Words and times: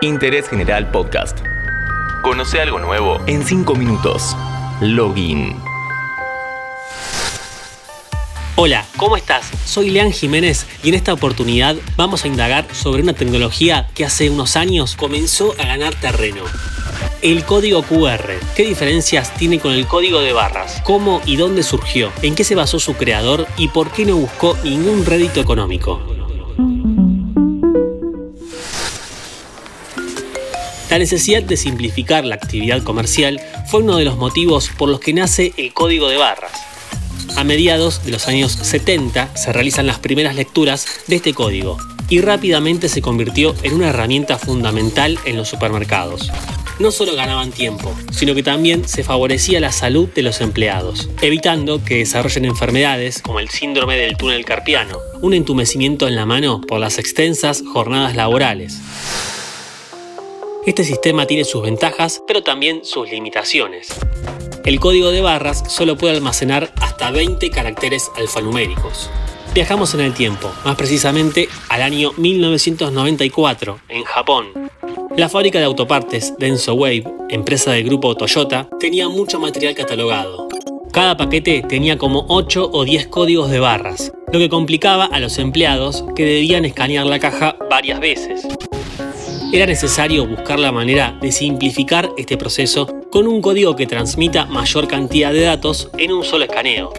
Interés 0.00 0.48
General 0.48 0.88
Podcast. 0.92 1.40
Conoce 2.22 2.60
algo 2.60 2.78
nuevo 2.78 3.18
en 3.26 3.44
5 3.44 3.74
minutos. 3.74 4.36
Login. 4.80 5.56
Hola, 8.54 8.84
¿cómo 8.96 9.16
estás? 9.16 9.50
Soy 9.64 9.90
Leán 9.90 10.12
Jiménez 10.12 10.66
y 10.84 10.90
en 10.90 10.94
esta 10.94 11.12
oportunidad 11.12 11.74
vamos 11.96 12.24
a 12.24 12.28
indagar 12.28 12.72
sobre 12.72 13.02
una 13.02 13.12
tecnología 13.12 13.88
que 13.96 14.04
hace 14.04 14.30
unos 14.30 14.54
años 14.54 14.94
comenzó 14.94 15.56
a 15.58 15.66
ganar 15.66 15.96
terreno. 15.96 16.42
El 17.20 17.44
código 17.44 17.82
QR. 17.82 18.34
¿Qué 18.54 18.66
diferencias 18.66 19.34
tiene 19.34 19.58
con 19.58 19.72
el 19.72 19.88
código 19.88 20.20
de 20.20 20.32
barras? 20.32 20.80
¿Cómo 20.84 21.22
y 21.26 21.34
dónde 21.34 21.64
surgió? 21.64 22.12
¿En 22.22 22.36
qué 22.36 22.44
se 22.44 22.54
basó 22.54 22.78
su 22.78 22.94
creador? 22.94 23.48
¿Y 23.56 23.66
por 23.66 23.90
qué 23.90 24.04
no 24.04 24.14
buscó 24.14 24.56
ningún 24.62 25.04
rédito 25.04 25.40
económico? 25.40 26.17
La 30.98 31.04
necesidad 31.04 31.44
de 31.44 31.56
simplificar 31.56 32.24
la 32.24 32.34
actividad 32.34 32.82
comercial 32.82 33.40
fue 33.68 33.82
uno 33.82 33.98
de 33.98 34.04
los 34.04 34.16
motivos 34.16 34.68
por 34.76 34.88
los 34.88 34.98
que 34.98 35.12
nace 35.12 35.52
el 35.56 35.72
código 35.72 36.08
de 36.08 36.16
barras. 36.16 36.50
A 37.36 37.44
mediados 37.44 38.04
de 38.04 38.10
los 38.10 38.26
años 38.26 38.50
70 38.50 39.36
se 39.36 39.52
realizan 39.52 39.86
las 39.86 40.00
primeras 40.00 40.34
lecturas 40.34 40.88
de 41.06 41.14
este 41.14 41.34
código 41.34 41.78
y 42.08 42.20
rápidamente 42.20 42.88
se 42.88 43.00
convirtió 43.00 43.54
en 43.62 43.74
una 43.74 43.90
herramienta 43.90 44.40
fundamental 44.40 45.20
en 45.24 45.36
los 45.36 45.48
supermercados. 45.48 46.32
No 46.80 46.90
solo 46.90 47.14
ganaban 47.14 47.52
tiempo, 47.52 47.94
sino 48.10 48.34
que 48.34 48.42
también 48.42 48.88
se 48.88 49.04
favorecía 49.04 49.60
la 49.60 49.70
salud 49.70 50.08
de 50.08 50.22
los 50.22 50.40
empleados, 50.40 51.08
evitando 51.22 51.84
que 51.84 51.98
desarrollen 51.98 52.44
enfermedades 52.44 53.22
como 53.22 53.38
el 53.38 53.50
síndrome 53.50 53.96
del 53.96 54.16
túnel 54.16 54.44
carpiano, 54.44 54.98
un 55.20 55.32
entumecimiento 55.32 56.08
en 56.08 56.16
la 56.16 56.26
mano 56.26 56.60
por 56.60 56.80
las 56.80 56.98
extensas 56.98 57.62
jornadas 57.72 58.16
laborales. 58.16 58.80
Este 60.66 60.84
sistema 60.84 61.26
tiene 61.26 61.44
sus 61.44 61.62
ventajas, 61.62 62.22
pero 62.26 62.42
también 62.42 62.84
sus 62.84 63.10
limitaciones. 63.10 63.88
El 64.64 64.80
código 64.80 65.10
de 65.10 65.22
barras 65.22 65.62
solo 65.68 65.96
puede 65.96 66.14
almacenar 66.14 66.70
hasta 66.80 67.10
20 67.10 67.50
caracteres 67.50 68.10
alfanuméricos. 68.16 69.08
Viajamos 69.54 69.94
en 69.94 70.00
el 70.00 70.12
tiempo, 70.12 70.50
más 70.64 70.76
precisamente 70.76 71.48
al 71.68 71.82
año 71.82 72.12
1994, 72.16 73.80
en 73.88 74.04
Japón. 74.04 74.46
La 75.16 75.28
fábrica 75.28 75.58
de 75.58 75.64
autopartes 75.64 76.34
Denso 76.38 76.74
Wave, 76.74 77.04
empresa 77.30 77.72
del 77.72 77.84
grupo 77.84 78.14
Toyota, 78.14 78.68
tenía 78.78 79.08
mucho 79.08 79.40
material 79.40 79.74
catalogado. 79.74 80.48
Cada 80.92 81.16
paquete 81.16 81.62
tenía 81.66 81.96
como 81.96 82.26
8 82.28 82.70
o 82.72 82.84
10 82.84 83.06
códigos 83.08 83.50
de 83.50 83.60
barras, 83.60 84.12
lo 84.32 84.38
que 84.38 84.48
complicaba 84.48 85.06
a 85.06 85.18
los 85.18 85.38
empleados 85.38 86.04
que 86.14 86.24
debían 86.24 86.64
escanear 86.64 87.06
la 87.06 87.18
caja 87.18 87.56
varias 87.70 88.00
veces. 88.00 88.46
Era 89.50 89.64
necesario 89.64 90.26
buscar 90.26 90.58
la 90.58 90.72
manera 90.72 91.16
de 91.22 91.32
simplificar 91.32 92.10
este 92.18 92.36
proceso 92.36 92.86
con 93.10 93.26
un 93.26 93.40
código 93.40 93.76
que 93.76 93.86
transmita 93.86 94.44
mayor 94.44 94.86
cantidad 94.86 95.32
de 95.32 95.40
datos 95.40 95.88
en 95.96 96.12
un 96.12 96.22
solo 96.22 96.44
escaneo. 96.44 96.92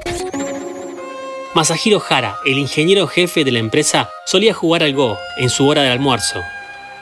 Masahiro 1.53 2.01
Hara, 2.09 2.37
el 2.45 2.57
ingeniero 2.57 3.05
jefe 3.05 3.43
de 3.43 3.51
la 3.51 3.59
empresa, 3.59 4.09
solía 4.25 4.55
jugar 4.55 4.81
al 4.81 4.95
Go 4.95 5.15
en 5.37 5.51
su 5.51 5.67
hora 5.67 5.83
de 5.83 5.89
almuerzo. 5.89 6.39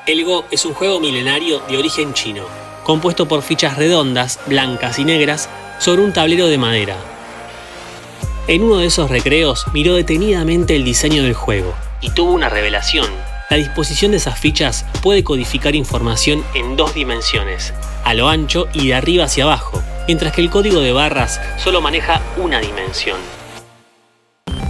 El 0.06 0.26
Go 0.26 0.44
es 0.52 0.66
un 0.66 0.74
juego 0.74 1.00
milenario 1.00 1.62
de 1.70 1.78
origen 1.78 2.14
chino, 2.14 2.44
compuesto 2.84 3.26
por 3.30 3.42
fichas 3.42 3.78
redondas, 3.78 4.42
blancas 4.48 5.00
y 5.00 5.06
negras 5.06 5.50
sobre 5.80 6.02
un 6.02 6.12
tablero 6.12 6.48
de 6.48 6.58
madera. 6.58 6.98
En 8.48 8.64
uno 8.64 8.80
de 8.80 8.88
esos 8.88 9.10
recreos 9.10 9.66
miró 9.74 9.96
detenidamente 9.96 10.76
el 10.76 10.84
diseño 10.84 11.24
del 11.24 11.34
juego 11.34 11.74
y 12.02 12.10
tuvo 12.10 12.34
una 12.34 12.50
revelación 12.50 13.08
la 13.50 13.58
disposición 13.58 14.12
de 14.12 14.18
esas 14.18 14.40
fichas 14.40 14.86
puede 15.02 15.24
codificar 15.24 15.76
información 15.76 16.44
en 16.54 16.76
dos 16.76 16.94
dimensiones, 16.94 17.74
a 18.04 18.14
lo 18.14 18.30
ancho 18.30 18.68
y 18.74 18.88
de 18.88 18.96
arriba 18.96 19.26
hacia 19.26 19.46
abajo, 19.46 19.82
mientras 20.08 20.34
que 20.34 20.42
el 20.42 20.50
código 20.50 20.82
de 20.82 20.92
barras 20.92 21.40
solo 21.58 21.82
maneja 21.82 22.22
una 22.38 22.60
dimensión 22.60 23.18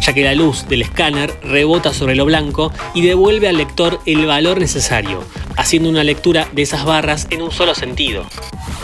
ya 0.08 0.14
que 0.14 0.24
la 0.24 0.36
luz 0.36 0.68
del 0.70 0.84
escáner 0.84 1.38
rebota 1.44 1.94
sobre 1.94 2.16
lo 2.16 2.24
blanco 2.24 2.72
y 2.94 3.02
devuelve 3.02 3.50
al 3.50 3.58
lector 3.58 4.00
el 4.06 4.26
valor 4.26 4.60
necesario, 4.60 5.22
haciendo 5.58 5.90
una 5.90 6.04
lectura 6.04 6.48
de 6.54 6.62
esas 6.62 6.86
barras 6.86 7.28
en 7.30 7.42
un 7.42 7.52
solo 7.52 7.76
sentido. 7.76 8.26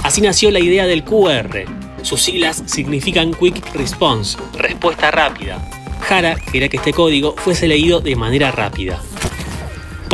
Así 0.04 0.20
nació 0.20 0.52
la 0.52 0.60
idea 0.60 0.86
del 0.86 1.06
QR. 1.06 1.66
Sus 2.02 2.22
siglas 2.22 2.64
significan 2.66 3.34
Quick 3.34 3.74
Response, 3.74 4.38
respuesta 4.58 5.12
rápida. 5.12 5.66
Jara 6.02 6.36
quería 6.36 6.68
que 6.68 6.78
este 6.78 6.92
código 6.92 7.36
fuese 7.38 7.68
leído 7.68 8.02
de 8.02 8.18
manera 8.18 8.52
rápida. 8.52 9.02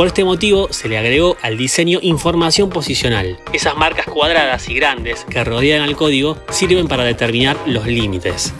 Por 0.00 0.06
este 0.06 0.24
motivo 0.24 0.72
se 0.72 0.88
le 0.88 0.96
agregó 0.96 1.36
al 1.42 1.58
diseño 1.58 1.98
información 2.00 2.70
posicional. 2.70 3.38
Esas 3.52 3.76
marcas 3.76 4.06
cuadradas 4.06 4.66
y 4.70 4.74
grandes 4.74 5.26
que 5.28 5.44
rodean 5.44 5.82
al 5.82 5.94
código 5.94 6.38
sirven 6.48 6.88
para 6.88 7.04
determinar 7.04 7.58
los 7.66 7.86
límites. 7.86 8.54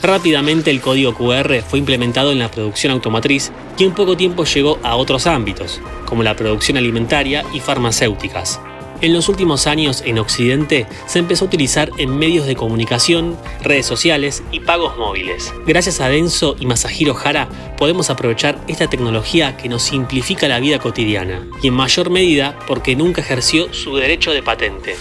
Rápidamente 0.00 0.70
el 0.70 0.80
código 0.80 1.16
QR 1.16 1.62
fue 1.62 1.80
implementado 1.80 2.30
en 2.30 2.38
la 2.38 2.48
producción 2.48 2.92
automotriz 2.92 3.50
y 3.76 3.82
en 3.82 3.92
poco 3.92 4.16
tiempo 4.16 4.44
llegó 4.44 4.78
a 4.84 4.94
otros 4.94 5.26
ámbitos, 5.26 5.80
como 6.06 6.22
la 6.22 6.36
producción 6.36 6.76
alimentaria 6.76 7.44
y 7.52 7.58
farmacéuticas. 7.58 8.60
En 9.02 9.14
los 9.14 9.30
últimos 9.30 9.66
años 9.66 10.02
en 10.04 10.18
Occidente 10.18 10.86
se 11.06 11.20
empezó 11.20 11.46
a 11.46 11.48
utilizar 11.48 11.90
en 11.96 12.18
medios 12.18 12.46
de 12.46 12.54
comunicación, 12.54 13.34
redes 13.62 13.86
sociales 13.86 14.42
y 14.52 14.60
pagos 14.60 14.98
móviles. 14.98 15.54
Gracias 15.66 16.02
a 16.02 16.10
Denso 16.10 16.54
y 16.60 16.66
Masahiro 16.66 17.16
Hara 17.16 17.48
podemos 17.78 18.10
aprovechar 18.10 18.58
esta 18.68 18.88
tecnología 18.88 19.56
que 19.56 19.70
nos 19.70 19.84
simplifica 19.84 20.48
la 20.48 20.60
vida 20.60 20.80
cotidiana 20.80 21.46
y 21.62 21.68
en 21.68 21.74
mayor 21.74 22.10
medida 22.10 22.58
porque 22.66 22.94
nunca 22.94 23.22
ejerció 23.22 23.72
su 23.72 23.96
derecho 23.96 24.32
de 24.32 24.42
patente. 24.42 24.96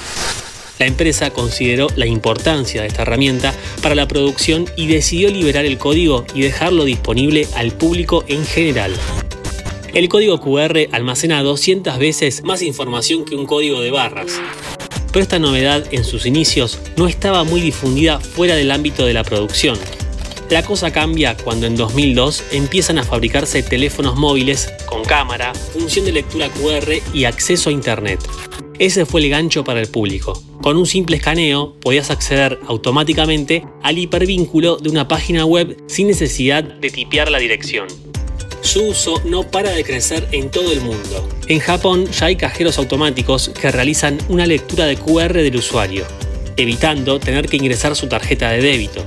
La 0.80 0.86
empresa 0.86 1.32
consideró 1.32 1.88
la 1.98 2.06
importancia 2.06 2.82
de 2.82 2.88
esta 2.88 3.02
herramienta 3.02 3.54
para 3.82 3.96
la 3.96 4.08
producción 4.08 4.66
y 4.78 4.88
decidió 4.88 5.30
liberar 5.30 5.66
el 5.66 5.78
código 5.78 6.24
y 6.34 6.42
dejarlo 6.42 6.86
disponible 6.86 7.50
al 7.54 7.74
público 7.74 8.24
en 8.30 8.46
general. 8.46 8.94
El 9.94 10.08
código 10.08 10.40
QR 10.40 10.88
almacena 10.92 11.42
200 11.42 11.98
veces 11.98 12.44
más 12.44 12.62
información 12.62 13.26
que 13.26 13.36
un 13.36 13.48
código 13.48 13.82
de 13.82 13.90
barras. 13.90 14.40
Pero 15.12 15.24
esta 15.24 15.40
novedad 15.40 15.84
en 15.92 16.04
sus 16.04 16.28
inicios 16.28 16.80
no 16.96 17.08
estaba 17.08 17.44
muy 17.44 17.60
difundida 17.60 18.20
fuera 18.20 18.56
del 18.56 18.70
ámbito 18.70 19.06
de 19.06 19.14
la 19.14 19.24
producción. 19.24 19.80
La 20.52 20.64
cosa 20.64 20.92
cambia 20.92 21.36
cuando 21.38 21.66
en 21.66 21.76
2002 21.76 22.44
empiezan 22.52 23.00
a 23.00 23.04
fabricarse 23.04 23.64
teléfonos 23.64 24.16
móviles 24.16 24.72
con 24.86 25.04
cámara, 25.04 25.54
función 25.56 26.06
de 26.06 26.12
lectura 26.12 26.50
QR 26.50 26.92
y 27.14 27.26
acceso 27.26 27.70
a 27.70 27.74
Internet. 27.74 28.20
Ese 28.78 29.06
fue 29.06 29.22
el 29.22 29.30
gancho 29.30 29.64
para 29.64 29.82
el 29.82 29.88
público. 29.88 30.42
Con 30.62 30.78
un 30.78 30.86
simple 30.86 31.18
escaneo 31.18 31.76
podías 31.82 32.12
acceder 32.12 32.60
automáticamente 32.68 33.66
al 33.82 33.98
hipervínculo 33.98 34.78
de 34.78 34.90
una 34.90 35.08
página 35.08 35.46
web 35.46 35.78
sin 35.88 36.08
necesidad 36.08 36.64
de 36.64 36.90
tipear 36.90 37.32
la 37.32 37.40
dirección. 37.40 37.88
Su 38.62 38.88
uso 38.88 39.22
no 39.26 39.44
para 39.44 39.72
de 39.72 39.84
crecer 39.84 40.28
en 40.32 40.50
todo 40.50 40.72
el 40.72 40.82
mundo. 40.82 41.28
En 41.48 41.60
Japón 41.60 42.06
ya 42.12 42.28
hay 42.28 42.36
cajeros 42.36 42.78
automáticos 42.78 43.50
que 43.50 43.72
realizan 43.72 44.18
una 44.28 44.46
lectura 44.46 44.86
de 44.86 44.98
QR 44.98 45.34
del 45.34 45.56
usuario, 45.56 46.06
evitando 46.58 47.20
tener 47.20 47.48
que 47.48 47.58
ingresar 47.58 47.96
su 47.96 48.08
tarjeta 48.08 48.50
de 48.50 48.62
débito. 48.62 49.04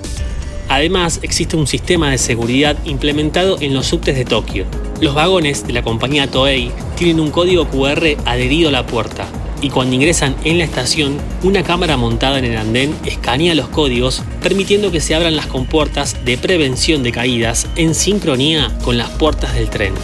Además, 0.69 1.21
existe 1.23 1.57
un 1.57 1.67
sistema 1.67 2.11
de 2.11 2.19
seguridad 2.19 2.77
implementado 2.85 3.59
en 3.61 3.75
los 3.75 3.87
subtes 3.87 4.17
de 4.17 4.25
Tokio. 4.25 4.65
Los 5.01 5.15
vagones 5.15 5.67
de 5.67 5.75
la 5.75 5.83
compañía 5.83 6.31
Toei 6.31 6.73
tienen 6.97 7.21
un 7.21 7.31
código 7.31 7.69
QR 7.69 8.17
adherido 8.25 8.71
a 8.71 8.73
la 8.73 8.87
puerta, 8.87 9.27
y 9.63 9.71
cuando 9.71 9.95
ingresan 9.95 10.37
en 10.45 10.59
la 10.59 10.65
estación, 10.65 11.19
una 11.43 11.63
cámara 11.63 11.97
montada 11.97 12.39
en 12.39 12.45
el 12.45 12.59
andén 12.59 12.95
escanea 13.07 13.55
los 13.55 13.69
códigos, 13.69 14.23
permitiendo 14.43 14.91
que 14.91 15.01
se 15.01 15.15
abran 15.15 15.37
las 15.37 15.47
compuertas 15.47 16.25
de 16.25 16.37
prevención 16.37 17.03
de 17.03 17.13
caídas 17.13 17.69
en 17.77 17.95
sincronía 17.95 18.77
con 18.85 18.99
las 18.99 19.09
puertas 19.11 19.55
del 19.55 19.71
tren. 19.71 19.95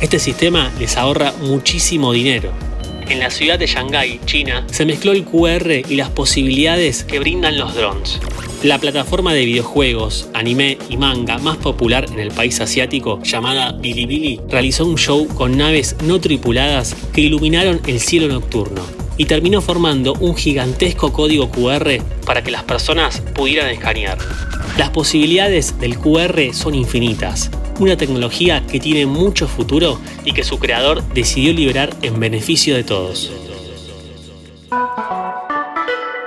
Este 0.00 0.18
sistema 0.18 0.72
les 0.80 0.96
ahorra 0.96 1.32
muchísimo 1.42 2.12
dinero. 2.12 2.50
En 3.08 3.20
la 3.20 3.30
ciudad 3.30 3.58
de 3.58 3.66
Shanghái, 3.66 4.20
China, 4.24 4.66
se 4.70 4.86
mezcló 4.86 5.12
el 5.12 5.24
QR 5.24 5.70
y 5.88 5.96
las 5.96 6.08
posibilidades 6.08 7.04
que 7.04 7.18
brindan 7.18 7.58
los 7.58 7.74
drones. 7.74 8.18
La 8.64 8.78
plataforma 8.78 9.34
de 9.34 9.44
videojuegos, 9.44 10.26
anime 10.32 10.78
y 10.88 10.96
manga 10.96 11.36
más 11.36 11.58
popular 11.58 12.06
en 12.10 12.18
el 12.18 12.30
país 12.30 12.62
asiático, 12.62 13.22
llamada 13.22 13.72
Bilibili, 13.72 14.40
realizó 14.48 14.86
un 14.86 14.96
show 14.96 15.28
con 15.28 15.58
naves 15.58 15.96
no 16.02 16.18
tripuladas 16.18 16.96
que 17.12 17.20
iluminaron 17.20 17.82
el 17.86 18.00
cielo 18.00 18.26
nocturno 18.26 18.80
y 19.18 19.26
terminó 19.26 19.60
formando 19.60 20.14
un 20.14 20.34
gigantesco 20.34 21.12
código 21.12 21.50
QR 21.50 21.98
para 22.24 22.42
que 22.42 22.50
las 22.50 22.62
personas 22.62 23.20
pudieran 23.34 23.68
escanear. 23.68 24.16
Las 24.78 24.88
posibilidades 24.88 25.78
del 25.78 25.98
QR 25.98 26.54
son 26.54 26.74
infinitas, 26.74 27.50
una 27.80 27.98
tecnología 27.98 28.66
que 28.66 28.80
tiene 28.80 29.04
mucho 29.04 29.46
futuro 29.46 30.00
y 30.24 30.32
que 30.32 30.42
su 30.42 30.58
creador 30.58 31.06
decidió 31.12 31.52
liberar 31.52 31.94
en 32.00 32.18
beneficio 32.18 32.74
de 32.74 32.84
todos. 32.84 33.30